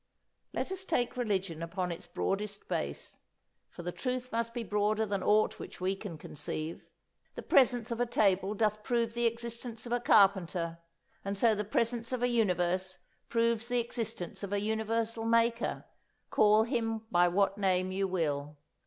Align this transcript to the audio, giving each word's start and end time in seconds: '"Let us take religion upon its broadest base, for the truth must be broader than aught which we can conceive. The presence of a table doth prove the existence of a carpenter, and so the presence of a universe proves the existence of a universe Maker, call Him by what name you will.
'"Let 0.51 0.71
us 0.71 0.83
take 0.83 1.15
religion 1.15 1.61
upon 1.61 1.91
its 1.91 2.07
broadest 2.07 2.67
base, 2.67 3.19
for 3.69 3.83
the 3.83 3.91
truth 3.91 4.31
must 4.31 4.51
be 4.51 4.63
broader 4.63 5.05
than 5.05 5.21
aught 5.21 5.59
which 5.59 5.79
we 5.79 5.95
can 5.95 6.17
conceive. 6.17 6.87
The 7.35 7.43
presence 7.43 7.91
of 7.91 8.01
a 8.01 8.07
table 8.07 8.55
doth 8.55 8.81
prove 8.81 9.13
the 9.13 9.27
existence 9.27 9.85
of 9.85 9.91
a 9.91 9.99
carpenter, 9.99 10.79
and 11.23 11.37
so 11.37 11.53
the 11.53 11.63
presence 11.63 12.11
of 12.11 12.23
a 12.23 12.27
universe 12.29 12.97
proves 13.29 13.67
the 13.67 13.79
existence 13.79 14.41
of 14.41 14.51
a 14.51 14.59
universe 14.59 15.15
Maker, 15.17 15.85
call 16.31 16.63
Him 16.63 17.05
by 17.11 17.27
what 17.27 17.59
name 17.59 17.91
you 17.91 18.07
will. 18.07 18.57